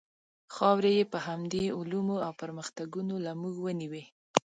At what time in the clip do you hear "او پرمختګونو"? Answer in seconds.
2.25-3.15